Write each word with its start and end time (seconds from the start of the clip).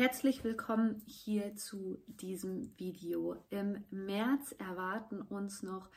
Herzlich 0.00 0.44
willkommen 0.44 1.02
hier 1.04 1.56
zu 1.56 2.02
diesem 2.06 2.72
Video. 2.78 3.36
Im 3.50 3.84
März 3.90 4.52
erwarten 4.52 5.20
uns 5.20 5.62
noch 5.62 5.90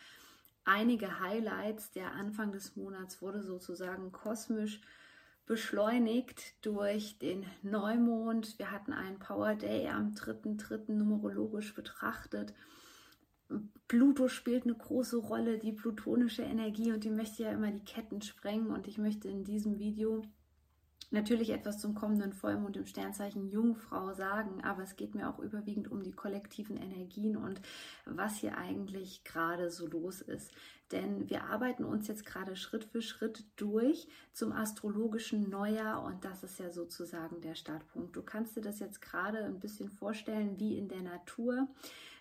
einige 0.66 1.22
Highlights. 1.22 1.94
Der 1.94 2.12
Anfang 2.12 2.52
des 2.52 2.76
Monats 2.76 3.22
wurde 3.22 3.42
sozusagen 3.42 4.12
kosmisch 4.12 4.82
beschleunigt 5.46 6.66
durch 6.66 7.18
den 7.18 7.46
Neumond. 7.62 8.60
Wir 8.60 8.72
hatten 8.72 8.92
einen 8.92 9.20
Power 9.20 9.56
Day 9.56 9.88
am 9.88 10.10
3.3. 10.10 10.92
numerologisch 10.92 11.74
betrachtet. 11.74 12.54
Pluto 13.88 14.28
spielt 14.28 14.66
eine 14.66 14.76
große 14.76 15.16
Rolle, 15.16 15.60
die 15.60 15.72
plutonische 15.72 16.44
Energie 16.44 16.92
und 16.92 17.06
die 17.06 17.10
möchte 17.10 17.44
ja 17.44 17.54
immer 17.54 17.72
die 17.72 17.86
Ketten 17.86 18.22
sprengen 18.22 18.68
und 18.68 18.86
ich 18.90 18.98
möchte 18.98 19.30
in 19.30 19.46
diesem 19.46 19.80
Video 19.80 20.24
natürlich 21.14 21.52
etwas 21.52 21.80
zum 21.80 21.96
kommenden 21.96 22.34
Vollmond 22.34 22.76
im 22.78 22.86
Sternzeichen 22.86 23.50
Jungfrau 23.50 24.14
sagen, 24.14 24.64
aber 24.64 24.84
es 24.84 24.96
geht 24.96 25.16
mir 25.16 25.30
auch 25.30 25.40
überwiegend 25.40 25.92
um 25.92 26.04
die 26.04 26.12
kollektiven 26.12 26.78
Energien 26.78 27.38
und 27.38 27.62
was 28.06 28.38
hier 28.38 28.58
eigentlich 28.58 29.24
gerade 29.24 29.70
so 29.70 29.88
los 29.88 30.22
ist. 30.22 30.52
Denn 30.92 31.30
wir 31.30 31.46
arbeiten 31.46 31.86
uns 31.86 32.08
jetzt 32.08 32.26
gerade 32.26 32.56
Schritt 32.56 32.84
für 32.86 33.02
Schritt 33.02 33.46
durch 33.56 34.08
zum 34.32 34.52
astrologischen 34.52 35.50
Neujahr 35.50 36.04
und 36.04 36.24
das 36.24 36.44
ist 36.44 36.60
ja 36.60 36.70
sozusagen 36.70 37.42
der 37.42 37.56
Startpunkt. 37.56 38.16
Du 38.16 38.22
kannst 38.22 38.56
dir 38.56 38.62
das 38.62 38.80
jetzt 38.80 39.02
gerade 39.02 39.40
ein 39.40 39.60
bisschen 39.60 39.90
vorstellen 39.90 40.60
wie 40.60 40.78
in 40.78 40.90
der 40.90 41.02
Natur. 41.02 41.68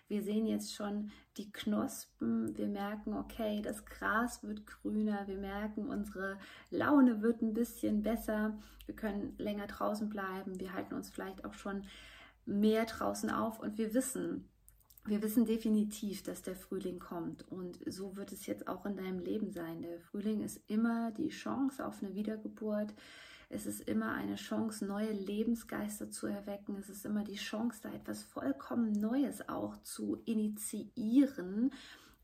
Wir 0.07 0.21
sehen 0.21 0.45
jetzt 0.45 0.75
schon 0.75 1.11
die 1.37 1.51
Knospen, 1.51 2.57
wir 2.57 2.67
merken, 2.67 3.13
okay, 3.13 3.61
das 3.61 3.85
Gras 3.85 4.43
wird 4.43 4.67
grüner, 4.67 5.27
wir 5.27 5.37
merken, 5.37 5.89
unsere 5.89 6.37
Laune 6.69 7.21
wird 7.21 7.41
ein 7.41 7.53
bisschen 7.53 8.03
besser, 8.03 8.57
wir 8.85 8.95
können 8.95 9.33
länger 9.37 9.67
draußen 9.67 10.09
bleiben, 10.09 10.59
wir 10.59 10.73
halten 10.73 10.93
uns 10.93 11.09
vielleicht 11.09 11.45
auch 11.45 11.53
schon 11.53 11.85
mehr 12.45 12.85
draußen 12.85 13.29
auf 13.29 13.59
und 13.59 13.77
wir 13.77 13.93
wissen, 13.93 14.49
wir 15.05 15.21
wissen 15.21 15.45
definitiv, 15.45 16.23
dass 16.23 16.41
der 16.41 16.55
Frühling 16.55 16.99
kommt 16.99 17.45
und 17.51 17.79
so 17.85 18.15
wird 18.15 18.31
es 18.31 18.45
jetzt 18.45 18.67
auch 18.67 18.85
in 18.85 18.95
deinem 18.95 19.19
Leben 19.19 19.51
sein. 19.51 19.81
Der 19.81 19.99
Frühling 19.99 20.41
ist 20.41 20.61
immer 20.67 21.11
die 21.11 21.29
Chance 21.29 21.85
auf 21.85 22.01
eine 22.01 22.15
Wiedergeburt. 22.15 22.93
Es 23.49 23.65
ist 23.65 23.81
immer 23.81 24.13
eine 24.13 24.35
Chance, 24.35 24.85
neue 24.85 25.11
Lebensgeister 25.11 26.09
zu 26.09 26.27
erwecken. 26.27 26.77
Es 26.79 26.89
ist 26.89 27.05
immer 27.05 27.23
die 27.23 27.35
Chance, 27.35 27.81
da 27.83 27.93
etwas 27.93 28.23
vollkommen 28.23 28.93
Neues 28.93 29.47
auch 29.49 29.77
zu 29.83 30.21
initiieren. 30.25 31.71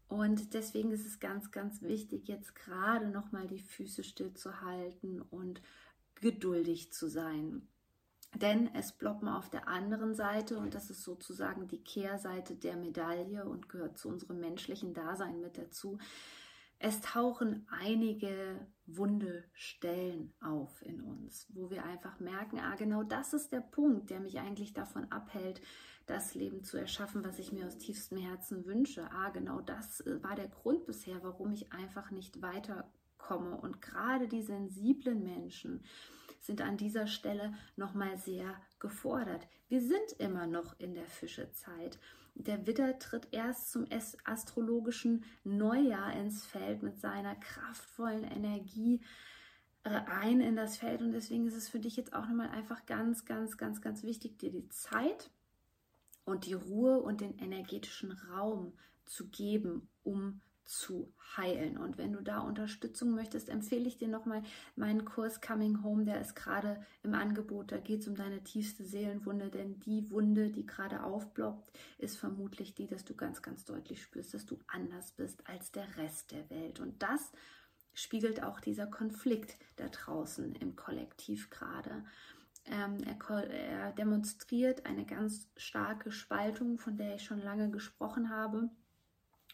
Und 0.08 0.54
deswegen 0.54 0.92
ist 0.92 1.06
es 1.06 1.20
ganz, 1.20 1.52
ganz 1.52 1.82
wichtig, 1.82 2.28
jetzt 2.28 2.56
gerade 2.56 3.10
nochmal 3.10 3.48
die 3.48 3.60
Füße 3.60 4.04
stillzuhalten 4.04 5.22
und 5.22 5.62
geduldig 6.16 6.92
zu 6.94 7.08
sein. 7.08 7.68
Denn 8.36 8.70
es 8.76 8.92
ploppen 8.92 9.28
auf 9.28 9.50
der 9.50 9.68
anderen 9.68 10.14
Seite, 10.14 10.58
und 10.58 10.76
das 10.76 10.90
ist 10.90 11.04
sozusagen 11.04 11.68
die 11.68 11.84
Kehrseite 11.84 12.56
der 12.56 12.78
Medaille 12.78 13.46
und 13.46 13.70
gehört 13.70 13.98
zu 13.98 14.08
unserem 14.08 14.40
menschlichen 14.40 14.94
Dasein 14.94 15.42
mit 15.42 15.58
dazu, 15.58 15.98
es 16.82 17.02
tauchen 17.02 17.68
einige 17.70 18.66
wunde 18.86 19.44
Stellen 19.54 20.34
auf 20.40 20.82
in 20.82 21.02
uns, 21.02 21.46
wo 21.50 21.70
wir 21.70 21.84
einfach 21.84 22.22
merken, 22.22 22.60
ah, 22.60 22.76
genau 22.76 23.04
das 23.04 23.34
ist 23.34 23.52
der 23.52 23.60
Punkt, 23.60 24.10
der 24.10 24.22
mich 24.22 24.40
eigentlich 24.40 24.74
davon 24.74 25.12
abhält, 25.12 25.62
das 26.06 26.36
Leben 26.36 26.64
zu 26.64 26.78
erschaffen, 26.78 27.24
was 27.26 27.38
ich 27.38 27.52
mir 27.52 27.68
aus 27.68 27.78
tiefstem 27.78 28.18
Herzen 28.18 28.66
wünsche. 28.66 29.12
Ah, 29.12 29.30
genau 29.30 29.60
das 29.60 30.00
äh, 30.02 30.24
war 30.24 30.36
der 30.36 30.48
Grund 30.48 30.86
bisher, 30.86 31.22
warum 31.22 31.52
ich 31.52 31.72
einfach 31.74 32.12
nicht 32.12 32.42
weiterkomme. 32.42 33.58
Und 33.58 33.82
gerade 33.82 34.30
die 34.30 34.42
sensiblen 34.42 35.24
Menschen 35.24 35.84
sind 36.40 36.62
an 36.62 36.78
dieser 36.78 37.08
Stelle 37.08 37.54
nochmal 37.76 38.18
sehr 38.18 38.56
gefordert. 38.80 39.48
Wir 39.68 39.82
sind 39.82 40.14
immer 40.18 40.48
noch 40.48 40.80
in 40.80 40.94
der 40.94 41.08
Fischezeit. 41.08 42.00
Der 42.36 42.66
Widder 42.66 43.00
tritt 43.00 43.28
erst 43.32 43.72
zum 43.72 43.86
astrologischen 44.24 45.26
Neujahr 45.44 46.14
ins 46.14 46.46
Feld 46.46 46.84
mit 46.84 47.00
seiner 47.00 47.36
kraftvollen 47.36 48.24
Energie 48.24 49.02
äh, 49.84 49.90
ein 49.90 50.42
in 50.42 50.56
das 50.56 50.78
Feld 50.78 51.02
und 51.02 51.12
deswegen 51.12 51.48
ist 51.48 51.56
es 51.56 51.70
für 51.70 51.80
dich 51.80 51.96
jetzt 51.96 52.14
auch 52.14 52.28
nochmal 52.28 52.50
einfach 52.50 52.86
ganz, 52.86 53.26
ganz, 53.26 53.58
ganz, 53.58 53.82
ganz 53.82 54.04
wichtig, 54.04 54.38
dir 54.38 54.52
die 54.52 54.68
Zeit 54.70 55.32
und 56.26 56.46
die 56.46 56.54
Ruhe 56.54 57.00
und 57.00 57.22
den 57.22 57.38
energetischen 57.40 58.12
Raum 58.12 58.74
zu 59.06 59.30
geben, 59.30 59.90
um 60.04 60.42
zu 60.70 61.12
heilen. 61.36 61.78
Und 61.78 61.98
wenn 61.98 62.14
du 62.14 62.22
da 62.22 62.40
Unterstützung 62.40 63.12
möchtest, 63.12 63.50
empfehle 63.50 63.88
ich 63.88 63.98
dir 63.98 64.08
nochmal 64.08 64.44
meinen 64.76 65.04
Kurs 65.04 65.42
Coming 65.42 65.84
Home, 65.84 66.06
der 66.06 66.22
ist 66.22 66.36
gerade 66.36 66.86
im 67.02 67.16
Angebot. 67.16 67.72
Da 67.72 67.78
geht 67.78 68.02
es 68.02 68.08
um 68.08 68.16
deine 68.16 68.44
tiefste 68.44 68.84
Seelenwunde, 68.84 69.50
denn 69.50 69.80
die 69.80 70.12
Wunde, 70.12 70.52
die 70.52 70.68
gerade 70.68 71.04
aufploppt, 71.04 71.72
ist 71.98 72.18
vermutlich 72.18 72.76
die, 72.76 72.86
dass 72.86 73.04
du 73.04 73.16
ganz, 73.16 73.42
ganz 73.42 73.66
deutlich 73.66 74.04
spürst, 74.04 74.36
dass 74.36 74.46
du 74.46 74.60
anders 74.68 75.12
bist 75.14 75.48
als 75.48 75.72
der 75.72 75.98
Rest 75.98 76.32
der 76.32 76.48
Welt. 76.52 76.80
Und 76.80 77.02
das 77.02 77.32
spiegelt 77.96 78.44
auch 78.44 78.60
dieser 78.60 78.86
Konflikt 78.86 79.58
da 79.76 79.90
draußen 79.90 80.54
im 80.56 80.76
Kollektiv 80.76 81.50
gerade. 81.50 82.06
Ähm, 82.66 82.98
er 83.04 83.92
demonstriert 83.94 84.86
eine 84.86 85.06
ganz 85.06 85.50
starke 85.58 86.12
Spaltung, 86.12 86.78
von 86.78 86.96
der 86.96 87.16
ich 87.16 87.24
schon 87.24 87.42
lange 87.42 87.72
gesprochen 87.72 88.30
habe 88.30 88.70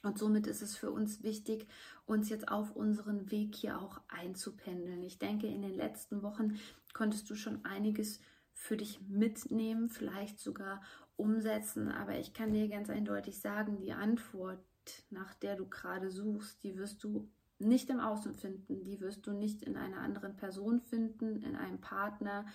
und 0.06 0.20
somit 0.20 0.46
ist 0.46 0.62
es 0.62 0.76
für 0.78 0.92
uns 0.92 1.24
wichtig, 1.24 1.68
uns 2.06 2.30
jetzt 2.30 2.50
auf 2.50 2.76
unseren 2.76 3.32
Weg 3.32 3.56
hier 3.56 3.82
auch 3.82 4.00
einzupendeln. 4.08 5.02
Ich 5.02 5.18
denke, 5.18 5.48
in 5.48 5.64
den 5.64 5.74
letzten 5.74 6.22
Wochen 6.22 6.60
konntest 6.94 7.28
du 7.30 7.36
schon 7.36 7.66
einiges 7.66 8.20
für 8.54 8.78
dich 8.78 9.02
mitnehmen, 9.08 9.90
vielleicht 9.90 10.40
sogar 10.40 10.82
umsetzen. 11.16 11.90
Aber 11.90 12.20
ich 12.20 12.34
kann 12.34 12.54
dir 12.54 12.70
ganz 12.70 12.90
eindeutig 12.90 13.40
sagen, 13.40 13.78
die 13.78 13.94
Antwort, 13.94 14.64
nach 15.10 15.34
der 15.34 15.56
du 15.56 15.68
gerade 15.68 16.12
suchst, 16.12 16.64
die 16.64 16.78
wirst 16.78 17.04
du 17.04 17.28
nicht 17.58 17.90
im 17.90 18.00
Außen 18.00 18.36
finden, 18.36 18.84
die 18.84 19.00
wirst 19.02 19.26
du 19.26 19.32
nicht 19.32 19.64
in 19.64 19.76
einer 19.76 20.02
anderen 20.02 20.36
Person 20.36 20.82
finden, 20.82 21.42
in 21.42 21.56
einem 21.56 21.82
Partner. 21.82 22.46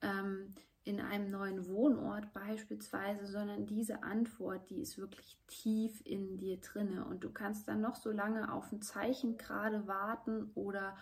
Ähm, 0.00 0.54
in 0.84 1.00
einem 1.00 1.30
neuen 1.30 1.66
Wohnort 1.66 2.32
beispielsweise, 2.34 3.26
sondern 3.26 3.66
diese 3.66 4.02
Antwort, 4.02 4.68
die 4.68 4.80
ist 4.80 4.98
wirklich 4.98 5.38
tief 5.46 6.02
in 6.04 6.36
dir 6.36 6.58
drinne. 6.60 7.06
Und 7.06 7.24
du 7.24 7.30
kannst 7.30 7.66
dann 7.68 7.80
noch 7.80 7.96
so 7.96 8.10
lange 8.10 8.52
auf 8.52 8.70
ein 8.70 8.82
Zeichen 8.82 9.38
gerade 9.38 9.86
warten 9.86 10.50
oder 10.54 10.96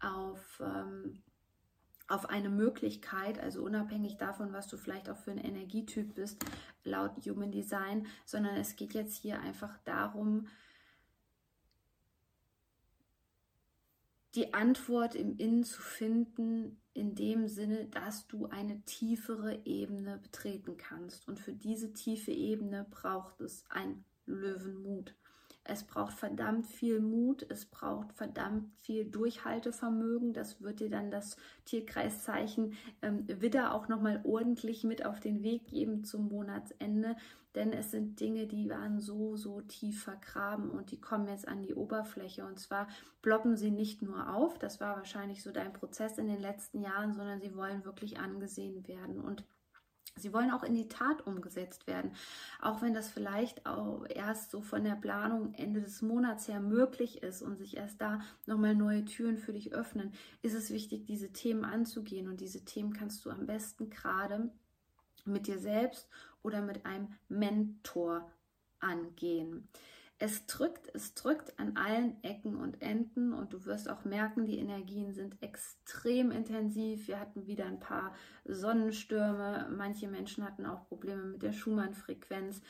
auf 0.00 0.62
ähm, 0.62 1.22
auf 2.08 2.30
eine 2.30 2.48
Möglichkeit, 2.48 3.38
also 3.38 3.62
unabhängig 3.62 4.16
davon, 4.16 4.52
was 4.54 4.66
du 4.66 4.78
vielleicht 4.78 5.10
auch 5.10 5.16
für 5.18 5.30
ein 5.30 5.38
Energietyp 5.38 6.14
bist, 6.14 6.42
laut 6.82 7.12
Human 7.26 7.52
Design, 7.52 8.06
sondern 8.24 8.56
es 8.56 8.76
geht 8.76 8.94
jetzt 8.94 9.14
hier 9.14 9.40
einfach 9.40 9.78
darum, 9.84 10.48
die 14.34 14.54
Antwort 14.54 15.14
im 15.14 15.36
Innen 15.36 15.64
zu 15.64 15.80
finden, 15.80 16.80
in 16.92 17.14
dem 17.14 17.48
Sinne, 17.48 17.86
dass 17.86 18.26
du 18.26 18.46
eine 18.46 18.82
tiefere 18.82 19.64
Ebene 19.64 20.18
betreten 20.18 20.76
kannst. 20.76 21.28
Und 21.28 21.40
für 21.40 21.52
diese 21.52 21.92
tiefe 21.92 22.32
Ebene 22.32 22.86
braucht 22.90 23.40
es 23.40 23.64
ein 23.70 24.04
Löwenmut. 24.26 25.14
Es 25.70 25.84
braucht 25.84 26.14
verdammt 26.14 26.66
viel 26.66 26.98
Mut, 26.98 27.44
es 27.50 27.66
braucht 27.66 28.14
verdammt 28.14 28.72
viel 28.80 29.04
Durchhaltevermögen. 29.04 30.32
Das 30.32 30.62
wird 30.62 30.80
dir 30.80 30.88
dann 30.88 31.10
das 31.10 31.36
Tierkreiszeichen 31.66 32.72
ähm, 33.02 33.26
Widder 33.28 33.74
auch 33.74 33.86
nochmal 33.86 34.22
ordentlich 34.24 34.82
mit 34.84 35.04
auf 35.04 35.20
den 35.20 35.42
Weg 35.42 35.66
geben 35.66 36.04
zum 36.04 36.28
Monatsende. 36.28 37.16
Denn 37.54 37.74
es 37.74 37.90
sind 37.90 38.18
Dinge, 38.18 38.46
die 38.46 38.70
waren 38.70 38.98
so, 38.98 39.36
so 39.36 39.60
tief 39.60 40.04
vergraben 40.04 40.70
und 40.70 40.90
die 40.90 41.00
kommen 41.00 41.28
jetzt 41.28 41.46
an 41.46 41.62
die 41.62 41.74
Oberfläche. 41.74 42.46
Und 42.46 42.58
zwar 42.58 42.88
ploppen 43.20 43.58
sie 43.58 43.70
nicht 43.70 44.00
nur 44.00 44.34
auf, 44.34 44.58
das 44.58 44.80
war 44.80 44.96
wahrscheinlich 44.96 45.42
so 45.42 45.52
dein 45.52 45.74
Prozess 45.74 46.16
in 46.16 46.28
den 46.28 46.40
letzten 46.40 46.80
Jahren, 46.80 47.12
sondern 47.12 47.42
sie 47.42 47.54
wollen 47.54 47.84
wirklich 47.84 48.18
angesehen 48.18 48.88
werden. 48.88 49.20
Und 49.20 49.44
Sie 50.18 50.32
wollen 50.32 50.50
auch 50.50 50.62
in 50.62 50.74
die 50.74 50.88
Tat 50.88 51.26
umgesetzt 51.26 51.86
werden. 51.86 52.12
Auch 52.60 52.82
wenn 52.82 52.94
das 52.94 53.08
vielleicht 53.08 53.66
auch 53.66 54.04
erst 54.08 54.50
so 54.50 54.60
von 54.60 54.84
der 54.84 54.96
Planung 54.96 55.54
Ende 55.54 55.80
des 55.80 56.02
Monats 56.02 56.48
her 56.48 56.60
möglich 56.60 57.22
ist 57.22 57.42
und 57.42 57.56
sich 57.56 57.76
erst 57.76 58.00
da 58.00 58.20
nochmal 58.46 58.74
neue 58.74 59.04
Türen 59.04 59.38
für 59.38 59.52
dich 59.52 59.72
öffnen, 59.72 60.12
ist 60.42 60.54
es 60.54 60.70
wichtig, 60.70 61.06
diese 61.06 61.32
Themen 61.32 61.64
anzugehen. 61.64 62.28
Und 62.28 62.40
diese 62.40 62.64
Themen 62.64 62.92
kannst 62.92 63.24
du 63.24 63.30
am 63.30 63.46
besten 63.46 63.90
gerade 63.90 64.50
mit 65.24 65.46
dir 65.46 65.58
selbst 65.58 66.08
oder 66.42 66.62
mit 66.62 66.86
einem 66.86 67.08
Mentor 67.28 68.30
angehen. 68.80 69.68
Es 70.20 70.46
drückt, 70.46 70.92
es 70.94 71.14
drückt 71.14 71.58
an 71.60 71.76
allen 71.76 72.22
Ecken 72.24 72.56
und 72.56 72.82
Enden 72.82 73.32
und 73.32 73.52
du 73.52 73.64
wirst 73.66 73.88
auch 73.88 74.04
merken, 74.04 74.46
die 74.46 74.58
Energien 74.58 75.12
sind 75.12 75.40
extrem 75.42 76.32
intensiv. 76.32 77.06
Wir 77.06 77.20
hatten 77.20 77.46
wieder 77.46 77.66
ein 77.66 77.78
paar 77.78 78.12
Sonnenstürme. 78.44 79.68
Manche 79.70 80.08
Menschen 80.08 80.44
hatten 80.44 80.66
auch 80.66 80.88
Probleme 80.88 81.22
mit 81.22 81.42
der 81.42 81.52
Schumann-Frequenz. 81.52 82.60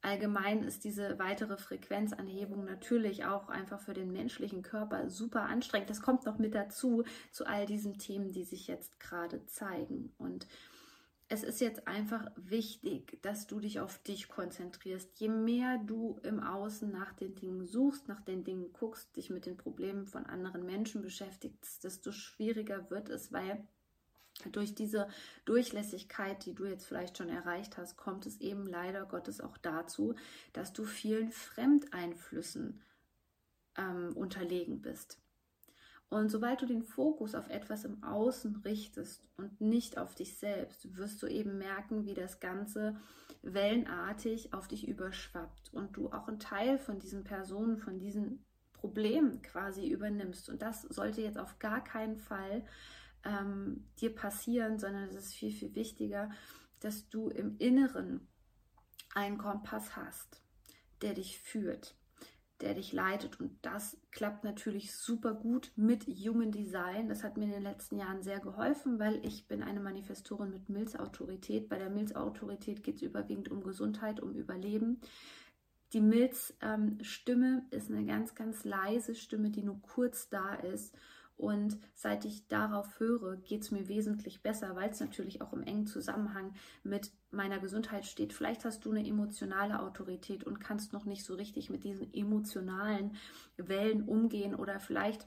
Allgemein 0.00 0.62
ist 0.64 0.84
diese 0.84 1.18
weitere 1.18 1.58
Frequenzanhebung 1.58 2.64
natürlich 2.64 3.24
auch 3.26 3.48
einfach 3.48 3.80
für 3.80 3.94
den 3.94 4.12
menschlichen 4.12 4.62
Körper 4.62 5.10
super 5.10 5.42
anstrengend. 5.42 5.90
Das 5.90 6.00
kommt 6.00 6.24
noch 6.24 6.38
mit 6.38 6.54
dazu 6.54 7.04
zu 7.32 7.46
all 7.46 7.66
diesen 7.66 7.98
Themen, 7.98 8.32
die 8.32 8.44
sich 8.44 8.66
jetzt 8.66 8.98
gerade 8.98 9.44
zeigen. 9.46 10.12
Und 10.16 10.46
es 11.28 11.42
ist 11.42 11.60
jetzt 11.60 11.88
einfach 11.88 12.30
wichtig, 12.36 13.18
dass 13.22 13.46
du 13.46 13.58
dich 13.58 13.80
auf 13.80 13.98
dich 14.02 14.28
konzentrierst. 14.28 15.18
Je 15.18 15.28
mehr 15.28 15.78
du 15.78 16.20
im 16.22 16.40
Außen 16.40 16.90
nach 16.90 17.12
den 17.14 17.34
Dingen 17.34 17.66
suchst, 17.66 18.08
nach 18.08 18.20
den 18.20 18.44
Dingen 18.44 18.72
guckst, 18.72 19.16
dich 19.16 19.30
mit 19.30 19.46
den 19.46 19.56
Problemen 19.56 20.06
von 20.06 20.26
anderen 20.26 20.66
Menschen 20.66 21.02
beschäftigst, 21.02 21.82
desto 21.82 22.12
schwieriger 22.12 22.90
wird 22.90 23.08
es, 23.08 23.32
weil 23.32 23.66
durch 24.52 24.74
diese 24.74 25.08
Durchlässigkeit, 25.44 26.44
die 26.44 26.54
du 26.54 26.66
jetzt 26.66 26.86
vielleicht 26.86 27.16
schon 27.16 27.28
erreicht 27.28 27.78
hast, 27.78 27.96
kommt 27.96 28.26
es 28.26 28.40
eben 28.40 28.66
leider 28.66 29.06
Gottes 29.06 29.40
auch 29.40 29.56
dazu, 29.56 30.14
dass 30.52 30.72
du 30.72 30.84
vielen 30.84 31.30
Fremdeinflüssen 31.30 32.82
ähm, 33.76 34.12
unterlegen 34.16 34.82
bist. 34.82 35.18
Und 36.10 36.28
sobald 36.28 36.62
du 36.62 36.66
den 36.66 36.82
Fokus 36.82 37.34
auf 37.34 37.48
etwas 37.48 37.84
im 37.84 38.02
Außen 38.04 38.62
richtest 38.64 39.28
und 39.36 39.60
nicht 39.60 39.98
auf 39.98 40.14
dich 40.14 40.36
selbst, 40.36 40.96
wirst 40.96 41.22
du 41.22 41.26
eben 41.26 41.58
merken, 41.58 42.06
wie 42.06 42.14
das 42.14 42.40
Ganze 42.40 42.96
wellenartig 43.42 44.54
auf 44.54 44.68
dich 44.68 44.86
überschwappt 44.86 45.72
und 45.72 45.96
du 45.96 46.10
auch 46.12 46.28
einen 46.28 46.38
Teil 46.38 46.78
von 46.78 46.98
diesen 46.98 47.24
Personen, 47.24 47.78
von 47.78 47.98
diesen 47.98 48.44
Problemen 48.72 49.42
quasi 49.42 49.88
übernimmst. 49.88 50.48
Und 50.48 50.62
das 50.62 50.82
sollte 50.82 51.20
jetzt 51.20 51.38
auf 51.38 51.58
gar 51.58 51.82
keinen 51.82 52.16
Fall 52.16 52.64
ähm, 53.24 53.86
dir 53.98 54.14
passieren, 54.14 54.78
sondern 54.78 55.08
es 55.08 55.16
ist 55.16 55.34
viel, 55.34 55.52
viel 55.52 55.74
wichtiger, 55.74 56.30
dass 56.80 57.08
du 57.08 57.28
im 57.28 57.56
Inneren 57.58 58.28
einen 59.14 59.38
Kompass 59.38 59.96
hast, 59.96 60.42
der 61.02 61.14
dich 61.14 61.38
führt 61.38 61.96
der 62.60 62.74
dich 62.74 62.92
leitet. 62.92 63.40
Und 63.40 63.58
das 63.62 63.96
klappt 64.10 64.44
natürlich 64.44 64.94
super 64.94 65.34
gut 65.34 65.72
mit 65.76 66.06
Human 66.06 66.52
Design. 66.52 67.08
Das 67.08 67.24
hat 67.24 67.36
mir 67.36 67.44
in 67.44 67.50
den 67.50 67.62
letzten 67.62 67.98
Jahren 67.98 68.22
sehr 68.22 68.40
geholfen, 68.40 68.98
weil 68.98 69.24
ich 69.24 69.48
bin 69.48 69.62
eine 69.62 69.80
Manifestorin 69.80 70.50
mit 70.50 70.68
Milzautorität. 70.68 71.68
Bei 71.68 71.78
der 71.78 71.90
Milzautorität 71.90 72.82
geht 72.82 72.96
es 72.96 73.02
überwiegend 73.02 73.50
um 73.50 73.62
Gesundheit, 73.62 74.20
um 74.20 74.34
Überleben. 74.34 75.00
Die 75.92 76.00
Milz-Stimme 76.00 77.62
ähm, 77.62 77.66
ist 77.70 77.90
eine 77.90 78.04
ganz, 78.04 78.34
ganz 78.34 78.64
leise 78.64 79.14
Stimme, 79.14 79.50
die 79.50 79.62
nur 79.62 79.80
kurz 79.82 80.28
da 80.28 80.54
ist 80.54 80.96
und 81.36 81.78
seit 81.94 82.24
ich 82.24 82.46
darauf 82.46 83.00
höre, 83.00 83.36
geht 83.36 83.62
es 83.62 83.70
mir 83.70 83.88
wesentlich 83.88 84.42
besser, 84.42 84.76
weil 84.76 84.90
es 84.90 85.00
natürlich 85.00 85.42
auch 85.42 85.52
im 85.52 85.62
engen 85.62 85.86
Zusammenhang 85.86 86.54
mit 86.82 87.12
meiner 87.30 87.58
Gesundheit 87.58 88.06
steht. 88.06 88.32
Vielleicht 88.32 88.64
hast 88.64 88.84
du 88.84 88.90
eine 88.90 89.06
emotionale 89.06 89.80
Autorität 89.80 90.44
und 90.44 90.60
kannst 90.60 90.92
noch 90.92 91.04
nicht 91.04 91.24
so 91.24 91.34
richtig 91.34 91.70
mit 91.70 91.84
diesen 91.84 92.12
emotionalen 92.14 93.16
Wellen 93.56 94.04
umgehen 94.04 94.54
oder 94.54 94.78
vielleicht 94.78 95.26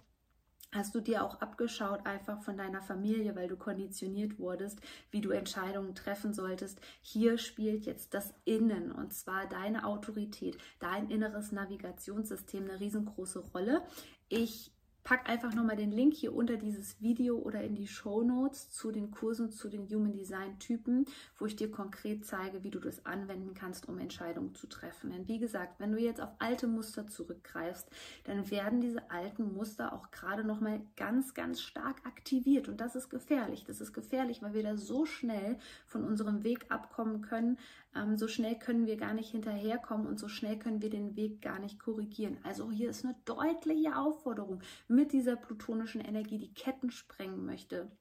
Hast 0.74 0.94
du 0.94 1.00
dir 1.00 1.24
auch 1.24 1.40
abgeschaut 1.40 2.06
einfach 2.06 2.42
von 2.42 2.58
deiner 2.58 2.82
Familie, 2.82 3.38
weil 3.38 3.48
du 3.48 3.56
konditioniert 3.56 4.38
wurdest, 4.38 4.82
wie 5.12 5.22
du 5.22 5.32
Entscheidungen 5.32 5.96
treffen 5.96 6.34
solltest? 6.34 6.82
Hier 7.02 7.38
spielt 7.38 7.86
jetzt 7.86 8.14
das 8.14 8.34
Innen 8.44 8.92
und 8.92 9.14
zwar 9.14 9.48
deine 9.48 9.88
Autorität, 9.88 10.58
dein 10.80 11.10
inneres 11.10 11.54
Navigationssystem 11.54 12.66
eine 12.66 12.82
riesengroße 12.82 13.40
Rolle. 13.54 13.82
Ich 14.28 14.74
pack 15.08 15.30
einfach 15.30 15.54
nochmal 15.54 15.78
den 15.78 15.94
Link 15.94 16.14
hier 16.16 16.36
unter 16.36 16.58
dieses 16.58 17.00
Video 17.00 17.38
oder 17.38 17.64
in 17.64 17.76
die 17.76 17.88
Show 17.88 18.24
Notes 18.24 18.72
zu 18.72 18.92
den 18.92 19.10
Kursen 19.10 19.50
zu 19.50 19.70
den 19.70 19.88
Human 19.88 20.12
Design 20.12 20.60
Typen, 20.60 21.06
wo 21.38 21.46
ich 21.46 21.56
dir 21.56 21.72
konkret 21.72 22.26
zeige, 22.26 22.62
wie 22.66 22.72
du 22.72 22.80
das 22.80 23.06
anwenden 23.06 23.54
kannst, 23.54 23.88
um 23.88 24.00
Entscheidungen 24.00 24.54
zu 24.54 24.68
treffen. 24.68 25.12
Denn 25.12 25.26
wie 25.30 25.40
gesagt, 25.40 25.80
wenn 25.80 25.94
du 25.94 25.98
jetzt 25.98 26.20
auf 26.20 26.32
alte 26.40 26.68
Muster 26.68 27.08
zurückgreifst, 27.08 27.90
dann 28.26 28.52
werden 28.52 28.82
diese 28.82 29.10
alten 29.10 29.54
Muster 29.54 29.94
auch 29.94 30.12
gerade 30.12 30.44
nochmal 30.44 30.82
ganz, 30.98 31.34
ganz 31.34 31.62
stark 31.62 32.06
aktiviert. 32.06 32.68
Und 32.68 32.82
das 32.82 32.98
ist 32.98 33.08
gefährlich. 33.08 33.64
Das 33.64 33.80
ist 33.80 33.94
gefährlich, 33.94 34.42
weil 34.42 34.56
wir 34.56 34.64
da 34.64 34.76
so 34.76 35.06
schnell 35.06 35.58
von 35.86 36.04
unserem 36.04 36.44
Weg 36.44 36.66
abkommen 36.68 37.22
können. 37.22 37.58
Ähm, 37.98 38.18
so 38.18 38.28
schnell 38.28 38.56
können 38.56 38.86
wir 38.86 38.98
gar 38.98 39.14
nicht 39.14 39.32
hinterherkommen 39.32 40.08
und 40.08 40.20
so 40.20 40.28
schnell 40.28 40.58
können 40.58 40.82
wir 40.82 40.90
den 40.90 41.16
Weg 41.16 41.42
gar 41.42 41.60
nicht 41.60 41.80
korrigieren. 41.80 42.38
Also 42.44 42.72
hier 42.72 42.90
ist 42.90 43.04
eine 43.04 43.16
deutliche 43.26 43.98
Aufforderung 43.98 44.62
mit 44.88 45.12
dieser 45.12 45.36
plutonischen 45.36 46.02
Energie 46.02 46.38
die 46.38 46.54
Ketten 46.54 46.92
sprengen 46.92 47.46
möchte. 47.46 47.92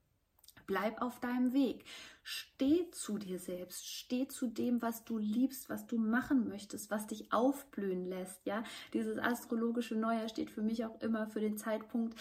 Bleib 0.67 1.01
auf 1.01 1.21
deinem 1.21 1.53
Weg. 1.53 1.85
Steh 2.25 2.91
zu 2.91 3.19
dir 3.19 3.39
selbst. 3.39 3.87
Steh 3.87 4.27
zu 4.27 4.49
dem, 4.49 4.83
was 4.83 5.05
du 5.05 5.17
liebst, 5.17 5.71
was 5.71 5.87
du 5.87 5.97
machen 5.97 6.49
möchtest, 6.49 6.91
was 6.91 7.07
dich 7.07 7.33
aufblühen 7.33 8.05
lässt. 8.05 8.45
Ja, 8.47 8.65
dieses 8.93 9.19
astrologische 9.19 9.95
Neujahr 9.95 10.29
steht 10.29 10.51
für 10.51 10.63
mich 10.63 10.85
auch 10.85 11.01
immer 11.01 11.29
für 11.29 11.41
den 11.41 11.57
Zeitpunkt, 11.57 12.19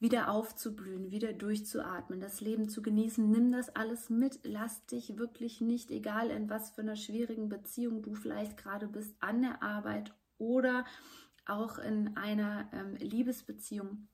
wieder 0.00 0.30
aufzublühen, 0.30 1.10
wieder 1.10 1.32
durchzuatmen, 1.32 2.20
das 2.20 2.40
Leben 2.40 2.68
zu 2.68 2.82
genießen. 2.82 3.28
Nimm 3.28 3.50
das 3.50 3.74
alles 3.74 4.10
mit. 4.10 4.40
Lass 4.44 4.84
dich 4.86 5.18
wirklich 5.18 5.60
nicht, 5.60 5.90
egal 5.90 6.30
in 6.30 6.48
was 6.48 6.70
für 6.70 6.82
einer 6.82 6.96
schwierigen 6.96 7.48
Beziehung 7.48 8.02
du 8.02 8.14
vielleicht 8.14 8.56
gerade 8.56 8.86
bist, 8.86 9.14
an 9.20 9.42
der 9.42 9.62
Arbeit 9.62 10.14
oder 10.38 10.84
auch 11.46 11.78
in 11.78 12.16
einer 12.16 12.68
ähm, 12.72 12.94
Liebesbeziehung. 12.96 14.06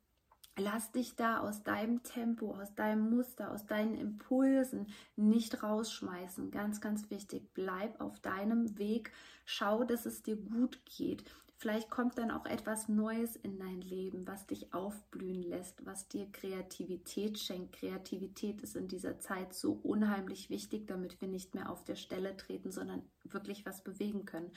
Lass 0.57 0.93
dich 0.93 1.17
da 1.17 1.41
aus 1.41 1.65
deinem 1.65 2.05
Tempo, 2.05 2.55
aus 2.55 2.75
deinem 2.77 3.11
Muster, 3.11 3.51
aus 3.51 3.67
deinen 3.67 3.97
Impulsen 3.97 4.87
nicht 5.17 5.65
rausschmeißen. 5.65 6.53
Ganz, 6.53 6.81
ganz 6.81 7.11
wichtig. 7.11 7.53
Bleib 7.55 8.01
auf 8.01 8.21
deinem 8.21 8.79
Weg. 8.79 9.13
Schau, 9.45 9.83
dass 9.83 10.07
es 10.07 10.23
dir 10.23 10.37
gut 10.37 10.79
geht. 10.87 11.25
Vielleicht 11.57 11.89
kommt 11.89 12.19
dann 12.19 12.31
auch 12.31 12.47
etwas 12.47 12.89
Neues 12.89 13.37
in 13.37 13.59
dein 13.59 13.81
Leben, 13.81 14.27
was 14.27 14.47
dich 14.47 14.75
aufblühen 14.75 15.43
lässt, 15.43 15.87
was 15.87 16.09
dir 16.09 16.27
Kreativität 16.33 17.39
schenkt. 17.39 17.77
Kreativität 17.77 18.61
ist 18.61 18.77
in 18.77 18.89
dieser 18.89 19.21
Zeit 19.21 19.55
so 19.55 19.79
unheimlich 19.83 20.51
wichtig, 20.51 20.87
damit 20.87 21.21
wir 21.21 21.29
nicht 21.29 21.55
mehr 21.55 21.71
auf 21.71 21.85
der 21.85 21.97
Stelle 21.97 22.37
treten, 22.37 22.71
sondern 22.71 23.03
wirklich 23.23 23.65
was 23.65 23.83
bewegen 23.85 24.27
können. 24.27 24.51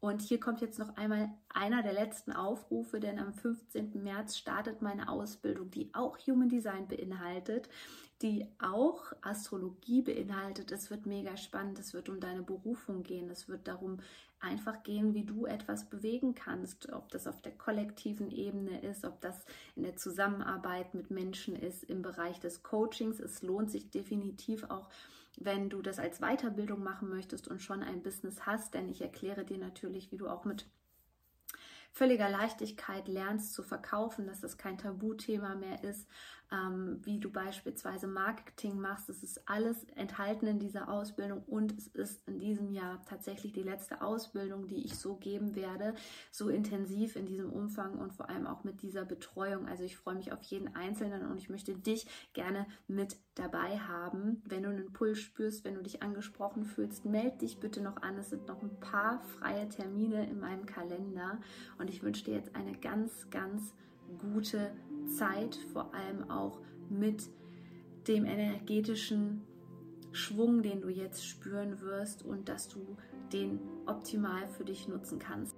Und 0.00 0.22
hier 0.22 0.38
kommt 0.38 0.60
jetzt 0.60 0.78
noch 0.78 0.96
einmal 0.96 1.30
einer 1.48 1.82
der 1.82 1.92
letzten 1.92 2.32
Aufrufe, 2.32 3.00
denn 3.00 3.18
am 3.18 3.32
15. 3.32 4.02
März 4.02 4.36
startet 4.36 4.82
meine 4.82 5.08
Ausbildung, 5.08 5.70
die 5.70 5.92
auch 5.94 6.18
Human 6.26 6.48
Design 6.48 6.86
beinhaltet, 6.86 7.68
die 8.22 8.46
auch 8.58 9.12
Astrologie 9.20 10.02
beinhaltet. 10.02 10.72
Es 10.72 10.90
wird 10.90 11.06
mega 11.06 11.36
spannend. 11.36 11.78
Es 11.78 11.92
wird 11.92 12.08
um 12.08 12.20
deine 12.20 12.42
Berufung 12.42 13.02
gehen. 13.02 13.30
Es 13.30 13.48
wird 13.48 13.68
darum 13.68 13.98
einfach 14.40 14.82
gehen, 14.82 15.14
wie 15.14 15.24
du 15.24 15.46
etwas 15.46 15.88
bewegen 15.88 16.34
kannst. 16.34 16.92
Ob 16.92 17.10
das 17.10 17.26
auf 17.26 17.42
der 17.42 17.52
kollektiven 17.52 18.30
Ebene 18.30 18.80
ist, 18.80 19.04
ob 19.04 19.20
das 19.20 19.44
in 19.74 19.82
der 19.82 19.96
Zusammenarbeit 19.96 20.94
mit 20.94 21.10
Menschen 21.10 21.56
ist, 21.56 21.84
im 21.84 22.02
Bereich 22.02 22.40
des 22.40 22.62
Coachings. 22.62 23.20
Es 23.20 23.42
lohnt 23.42 23.70
sich 23.70 23.90
definitiv 23.90 24.64
auch, 24.64 24.88
wenn 25.38 25.68
du 25.68 25.82
das 25.82 25.98
als 25.98 26.20
Weiterbildung 26.20 26.82
machen 26.82 27.10
möchtest 27.10 27.48
und 27.48 27.60
schon 27.60 27.82
ein 27.82 28.02
Business 28.02 28.46
hast, 28.46 28.72
denn 28.74 28.88
ich 28.88 29.02
erkläre 29.02 29.44
dir 29.44 29.58
natürlich, 29.58 30.10
wie 30.10 30.16
du 30.16 30.28
auch 30.28 30.44
mit 30.44 30.66
völliger 31.96 32.28
Leichtigkeit 32.28 33.08
lernst 33.08 33.54
zu 33.54 33.62
verkaufen, 33.62 34.26
dass 34.26 34.42
das 34.42 34.58
kein 34.58 34.76
Tabuthema 34.76 35.54
mehr 35.54 35.82
ist, 35.82 36.06
ähm, 36.52 37.00
wie 37.02 37.18
du 37.18 37.30
beispielsweise 37.30 38.06
Marketing 38.06 38.78
machst. 38.78 39.08
Es 39.08 39.22
ist 39.22 39.48
alles 39.48 39.84
enthalten 39.96 40.46
in 40.46 40.58
dieser 40.58 40.88
Ausbildung 40.88 41.42
und 41.46 41.72
es 41.76 41.88
ist 41.88 42.20
in 42.28 42.38
diesem 42.38 42.70
Jahr 42.70 43.02
tatsächlich 43.08 43.52
die 43.52 43.62
letzte 43.62 44.02
Ausbildung, 44.02 44.68
die 44.68 44.84
ich 44.84 44.98
so 44.98 45.16
geben 45.16 45.56
werde, 45.56 45.94
so 46.30 46.48
intensiv 46.48 47.16
in 47.16 47.26
diesem 47.26 47.50
Umfang 47.50 47.98
und 47.98 48.12
vor 48.12 48.28
allem 48.28 48.46
auch 48.46 48.62
mit 48.62 48.82
dieser 48.82 49.04
Betreuung. 49.04 49.66
Also 49.66 49.82
ich 49.82 49.96
freue 49.96 50.14
mich 50.14 50.32
auf 50.32 50.42
jeden 50.42 50.76
Einzelnen 50.76 51.26
und 51.26 51.38
ich 51.38 51.48
möchte 51.48 51.74
dich 51.74 52.06
gerne 52.32 52.66
mit 52.86 53.16
dabei 53.34 53.78
haben. 53.78 54.42
Wenn 54.46 54.62
du 54.62 54.70
einen 54.70 54.92
Puls 54.92 55.18
spürst, 55.18 55.64
wenn 55.64 55.74
du 55.74 55.82
dich 55.82 56.02
angesprochen 56.02 56.64
fühlst, 56.64 57.04
melde 57.04 57.38
dich 57.38 57.58
bitte 57.58 57.82
noch 57.82 58.02
an. 58.02 58.16
Es 58.18 58.30
sind 58.30 58.46
noch 58.46 58.62
ein 58.62 58.80
paar 58.80 59.20
freie 59.20 59.68
Termine 59.68 60.28
in 60.28 60.40
meinem 60.40 60.64
Kalender 60.64 61.38
und 61.78 61.85
und 61.86 61.92
ich 61.92 62.02
wünsche 62.02 62.24
dir 62.24 62.34
jetzt 62.34 62.56
eine 62.56 62.72
ganz, 62.72 63.30
ganz 63.30 63.72
gute 64.18 64.72
Zeit, 65.16 65.54
vor 65.72 65.94
allem 65.94 66.28
auch 66.28 66.58
mit 66.90 67.30
dem 68.08 68.24
energetischen 68.24 69.42
Schwung, 70.10 70.64
den 70.64 70.80
du 70.80 70.88
jetzt 70.88 71.24
spüren 71.24 71.80
wirst 71.80 72.24
und 72.24 72.48
dass 72.48 72.66
du 72.66 72.96
den 73.32 73.60
optimal 73.86 74.48
für 74.48 74.64
dich 74.64 74.88
nutzen 74.88 75.20
kannst. 75.20 75.54